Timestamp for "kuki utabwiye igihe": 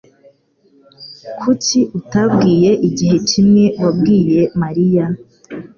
1.41-3.17